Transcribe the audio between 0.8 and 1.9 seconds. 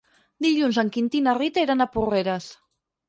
en Quintí i na Rita iran